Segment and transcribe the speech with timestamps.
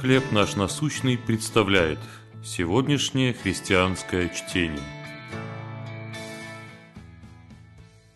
[0.00, 1.98] «Хлеб наш насущный» представляет
[2.44, 4.84] сегодняшнее христианское чтение.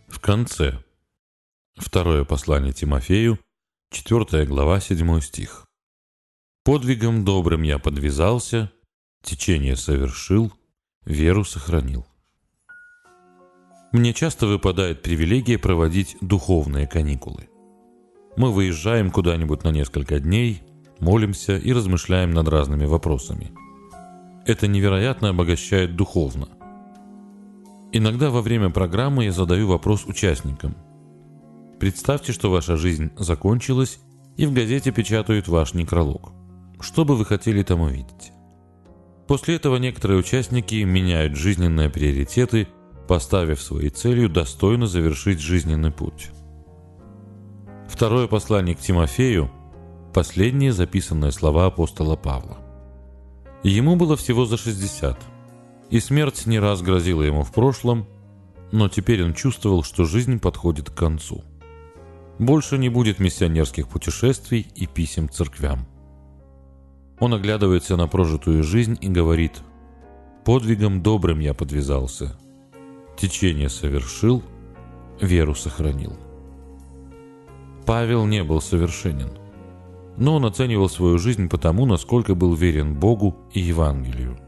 [0.07, 0.85] В конце.
[1.77, 3.39] Второе послание Тимофею,
[3.93, 5.67] 4 глава, 7 стих.
[6.65, 8.71] «Подвигом добрым я подвязался,
[9.23, 10.53] течение совершил,
[11.07, 12.07] веру сохранил».
[13.93, 17.49] Мне часто выпадает привилегия проводить духовные каникулы.
[18.37, 20.63] Мы выезжаем куда-нибудь на несколько дней,
[21.01, 23.53] молимся и размышляем над разными вопросами.
[24.47, 26.49] Это невероятно обогащает духовно.
[27.93, 30.77] Иногда во время программы я задаю вопрос участникам.
[31.79, 33.99] Представьте, что ваша жизнь закончилась,
[34.37, 36.33] и в газете печатают ваш некролог.
[36.81, 38.33] Что бы вы хотели там увидеть?
[39.27, 42.69] После этого некоторые участники меняют жизненные приоритеты,
[43.09, 46.31] поставив своей целью достойно завершить жизненный путь.
[47.89, 49.51] Второе послание к Тимофею–
[50.13, 52.59] последние записанные слова апостола Павла.
[53.63, 55.19] Ему было всего за 60,
[55.91, 58.07] и смерть не раз грозила ему в прошлом,
[58.73, 61.45] но теперь он чувствовал, что жизнь подходит к концу.
[62.39, 65.87] Больше не будет миссионерских путешествий и писем церквям.
[67.19, 69.61] Он оглядывается на прожитую жизнь и говорит
[70.45, 72.39] «Подвигом добрым я подвязался,
[73.19, 74.43] течение совершил,
[75.21, 76.17] веру сохранил».
[77.85, 79.33] Павел не был совершенен,
[80.21, 84.39] но он оценивал свою жизнь по тому, насколько был верен Богу и Евангелию.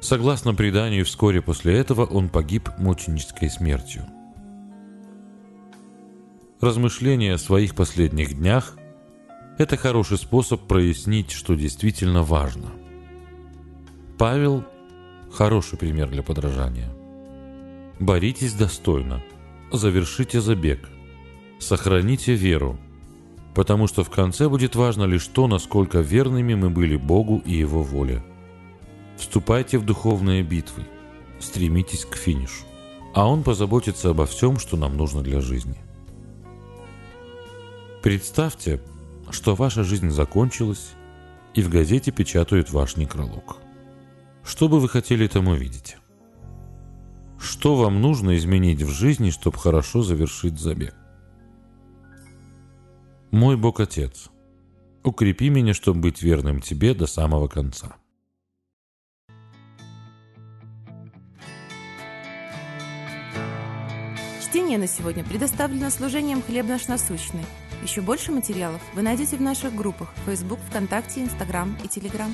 [0.00, 4.04] Согласно преданию, вскоре после этого он погиб мученической смертью.
[6.60, 8.76] Размышления о своих последних днях–
[9.58, 12.68] это хороший способ прояснить, что действительно важно.
[14.18, 14.64] Павел–
[15.32, 16.94] хороший пример для подражания.
[17.98, 19.20] Боритесь достойно,
[19.72, 20.88] завершите забег–
[21.64, 22.78] Сохраните веру,
[23.54, 27.82] потому что в конце будет важно лишь то, насколько верными мы были Богу и Его
[27.82, 28.22] воле.
[29.16, 30.84] Вступайте в духовные битвы,
[31.38, 32.64] стремитесь к финишу,
[33.14, 35.76] а Он позаботится обо всем, что нам нужно для жизни.
[38.02, 38.82] Представьте,
[39.30, 40.90] что ваша жизнь закончилась,
[41.54, 43.58] и в газете печатают ваш некролог.
[44.42, 45.96] Что бы вы хотели там увидеть?
[47.38, 50.94] Что вам нужно изменить в жизни, чтобы хорошо завершить забег?
[53.34, 54.30] Мой Бог Отец,
[55.02, 57.96] укрепи меня, чтобы быть верным Тебе до самого конца.
[64.40, 67.44] Чтение на сегодня предоставлено служением «Хлеб наш насущный».
[67.82, 72.30] Еще больше материалов вы найдете в наших группах Facebook, ВКонтакте, Инстаграм и Телеграм.